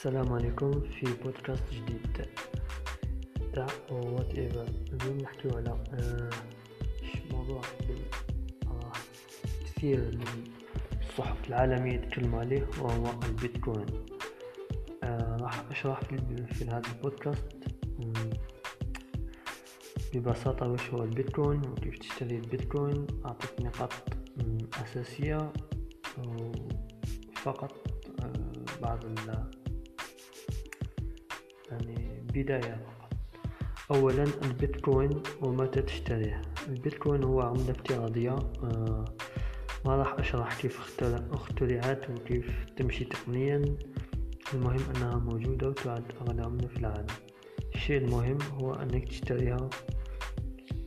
السلام 0.00 0.32
عليكم 0.32 0.70
في 0.80 1.06
بودكاست 1.24 1.62
جديد. 1.72 2.26
تاع 3.52 3.66
whatever 3.90 4.66
اليوم 4.92 5.18
نحكيو 5.18 5.50
على 5.56 5.84
آه 5.94 6.30
موضوع؟ 7.32 7.60
آه 8.66 8.92
كثير 9.66 9.98
من 9.98 10.44
الصحف 11.00 11.48
العالمية 11.48 11.92
يتكلموا 11.92 12.40
عليه 12.40 12.68
وهو 12.80 13.10
البيتكوين. 13.24 13.86
آه 15.04 15.36
راح 15.40 15.64
أشرح 15.70 16.00
في, 16.00 16.64
هذا 16.64 16.82
البودكاست. 16.96 17.52
ببساطة 20.14 20.68
وش 20.68 20.90
هو 20.90 21.04
البيتكوين 21.04 21.60
وكيف 21.68 21.98
تشتري 21.98 22.36
البيتكوين. 22.36 23.06
أعطيك 23.26 23.60
نقاط 23.60 23.92
أساسية 24.84 25.52
فقط 27.34 27.72
بعض 28.82 29.04
بداية 32.34 32.80
فقط. 32.86 33.12
أولا 33.90 34.24
البيتكوين 34.42 35.22
ومتى 35.42 35.82
تشتريه 35.82 36.42
البيتكوين 36.68 37.24
هو 37.24 37.40
عملة 37.40 37.70
افتراضية 37.70 38.36
آه، 38.64 39.04
ما 39.84 39.96
راح 39.96 40.14
أشرح 40.18 40.60
كيف 40.60 40.80
اخترعت 41.32 42.10
وكيف 42.10 42.64
تمشي 42.76 43.04
تقنيا. 43.04 43.62
المهم 44.54 44.80
أنها 44.96 45.16
موجودة 45.16 45.68
وتعد 45.68 46.04
أغلى 46.20 46.42
عملة 46.42 46.68
في 46.68 46.76
العالم. 46.76 47.06
الشيء 47.74 47.98
المهم 47.98 48.38
هو 48.60 48.74
أنك 48.74 49.08
تشتريها 49.08 49.70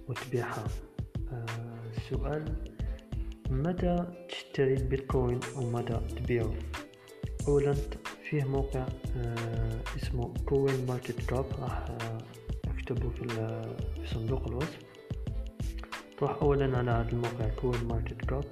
وتبيعها. 0.07 0.63
آه، 1.31 1.79
السؤال 1.97 2.55
متى 3.49 4.05
تشتري 4.29 4.73
البيتكوين 4.73 5.39
ومتى 5.55 6.01
تبيعه؟ 6.15 6.53
أولا 7.47 7.75
فيه 8.33 8.43
موقع 8.43 8.85
آه 9.17 9.79
اسمه 9.95 10.33
CoinMarketCap 10.45 11.45
راح 11.61 11.85
آه 11.89 12.17
اكتبه 12.67 13.09
في, 13.09 13.25
صندوق 14.05 14.47
الوصف. 14.47 14.79
تروح 16.17 16.41
أولا 16.41 16.77
على 16.77 16.91
هذا 16.91 17.09
الموقع 17.11 17.47
CoinMarketCap 17.47 18.43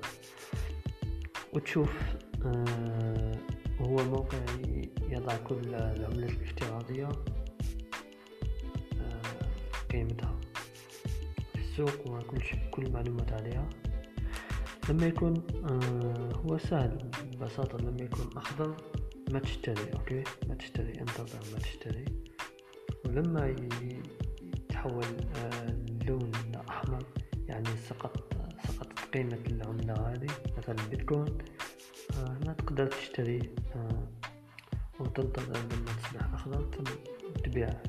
وتشوف 1.54 1.90
آه 2.46 3.32
هو 3.82 3.96
موقع 3.96 4.38
يضع 5.10 5.38
كل 5.38 5.76
العملات 5.76 6.30
الافتراضية 6.30 7.10
قيمتها 9.92 10.40
في 11.54 11.60
السوق 11.62 12.08
وكل 12.08 12.42
شيء 12.42 12.60
كل 12.72 12.86
المعلومات 12.86 13.34
عليها. 13.34 13.70
لما 14.90 15.06
يكون 15.06 15.34
هو 16.46 16.58
سهل 16.58 16.98
ببساطة 17.34 17.78
لما 17.78 18.02
يكون 18.02 18.30
أخضر 18.38 18.76
ما 19.32 19.40
تشتري 19.40 19.94
أوكي؟ 19.94 20.24
ما 20.48 20.56
تشتري 20.56 21.02
انتظر 21.02 21.40
ما 21.54 21.60
تشتري. 21.60 22.06
ولما 23.06 23.56
يتحول 24.52 25.06
آه 25.36 25.70
اللون 25.70 26.32
أحمر 26.70 27.04
يعني 27.48 27.70
سقط 27.90 28.34
سقطت 28.68 29.00
قيمة 29.14 29.40
العملة 29.48 29.94
هذه 29.94 30.28
مثلا 30.58 30.76
البيتكوين 30.84 31.38
آه 32.18 32.38
ما 32.46 32.54
تقدر 32.54 32.88
تشتري 32.88 33.40
آه 33.76 34.08
وتنتظر 35.00 35.58
لما 35.58 35.92
تصبح 36.04 36.34
أخضر 36.34 36.72
ثم 36.72 36.84
تبيعه 37.44 37.84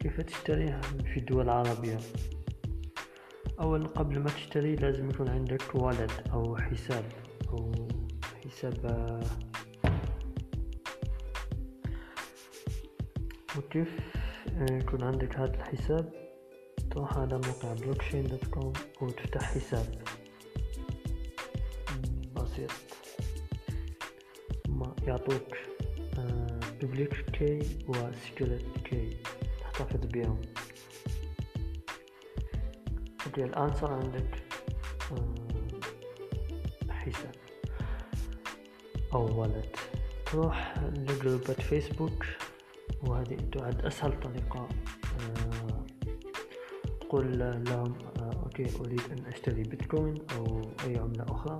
كيف 0.00 0.20
تشتريها؟ 0.20 0.80
في 0.80 1.20
الدول 1.20 1.44
العربية 1.44 1.98
أول 3.60 3.86
قبل 3.86 4.18
ما 4.18 4.30
تشتري 4.30 4.76
لازم 4.76 5.10
يكون 5.10 5.28
عندك 5.28 5.74
wallet 5.74 6.10
أو 6.32 6.56
حساب 6.56 7.04
أو 7.48 7.72
حساب 8.50 9.22
وكيف 13.58 13.88
يكون 14.70 15.02
عندك 15.02 15.36
هذا 15.36 15.54
الحساب. 15.54 16.12
تروح 16.90 17.18
على 17.18 17.40
موقع 17.46 17.72
Blockchain 17.72 18.26
dot 18.26 18.44
com 18.44 18.72
وتفتح 19.02 19.42
حساب. 19.42 20.02
بسيط. 22.36 22.70
ما 24.68 24.96
يعطوك 25.06 25.56
public 26.82 27.30
key 27.30 27.58
و 27.88 27.99
secret 27.99 28.64
key 28.84 29.16
تحتفظ 29.60 30.06
بيهم. 30.06 30.40
okay 33.26 33.44
الآن 33.44 33.74
صار 33.74 33.92
عندك 33.92 34.42
حساب. 36.90 37.43
أو 39.14 39.40
wallet. 39.40 39.76
تروح 40.26 40.78
لجروبات 40.78 41.60
فيسبوك 41.60 42.24
وهذه 43.02 43.36
تعد 43.52 43.80
أسهل 43.80 44.20
طريقة. 44.20 44.68
تقول 47.00 47.38
لهم 47.38 47.94
okay 48.18 48.66
أريد 48.80 49.00
أن 49.10 49.26
أشتري 49.26 49.62
بيتكوين 49.62 50.14
أو 50.36 50.62
أي 50.84 50.98
عملة 50.98 51.24
أخرى. 51.28 51.58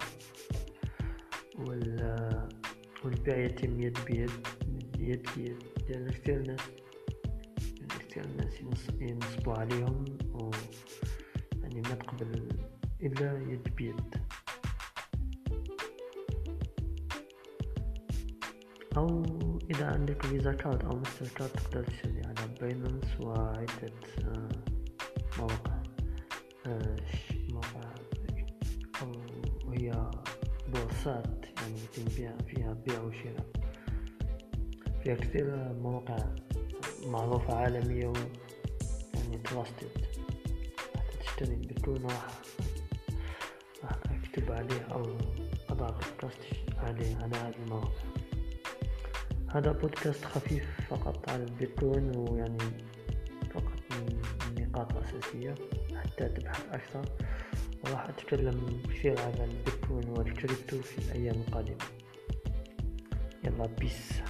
والبيع 3.04 3.38
يتم 3.38 3.81
يد 3.81 3.98
بيد 4.06 4.31
يد 4.98 5.28
بيد. 5.36 5.62
لأن 5.88 6.10
كثير 6.10 6.47
ناس 6.47 6.60
كثير 8.00 8.26
ناس 8.26 8.60
ينصبوا 9.00 9.54
عليهم 9.54 10.04
و 10.34 10.50
يعني 11.62 11.81
ما 11.81 11.94
تقبل 11.94 12.48
إلا 13.03 13.38
يد 13.53 13.69
بيد. 13.76 14.15
أو 18.97 19.22
إذا 19.71 19.87
عندك 19.87 20.27
Visa 20.26 20.53
card 20.53 20.84
أو 20.84 20.97
مستر 20.97 21.28
كارد 21.28 21.50
تقدر 21.50 21.84
تشتري 21.84 22.22
على 22.25 22.55
Binance 22.60 23.20
وعدة 23.21 23.93
آه، 24.25 24.49
مواقع. 25.38 25.82
آه، 26.66 26.97
مواقع. 27.49 27.94
أو 29.03 29.12
هي 29.72 30.10
بورصات 30.69 31.44
يعني 31.56 31.75
يتم 31.84 32.04
بيع 32.16 32.33
فيها 32.47 32.72
بيع 32.72 33.00
وشراء. 33.00 33.47
فيها 35.04 35.15
كثير 35.15 35.72
مواقع 35.72 36.19
معروفة 37.06 37.54
عالمية 37.54 38.12
يعني 39.15 39.38
تراستد 39.38 39.91
تشتري 41.21 41.56
بتكون 41.56 42.03
راح 42.03 42.27
راح 43.84 43.99
أكتب 44.10 44.53
عليه 44.53 44.81
أو 44.93 45.03
اضع 45.71 45.91
بودكاست 45.91 46.38
عليه 46.78 47.16
على 47.16 47.37
هذا 47.37 47.54
الموقع 47.65 48.13
هذا 49.54 49.72
بودكاست 49.72 50.25
خفيف 50.25 50.65
فقط 50.91 51.28
على 51.28 51.44
البيتكوين 51.44 52.16
ويعني 52.16 52.59
فقط 53.50 53.81
من 53.91 54.19
نقاط 54.65 54.97
أساسية 54.97 55.54
حتى 55.97 56.28
تبحث 56.28 56.65
أكثر. 56.72 57.04
وراح 57.84 58.09
أتكلم 58.09 58.82
كثير 58.88 59.20
على 59.20 59.44
البيتكوين 59.44 60.09
والكريبتو 60.09 60.82
في 60.82 60.98
الأيام 60.98 61.34
القادمة. 61.34 61.84
يلا 63.44 63.66
peace. 63.66 64.22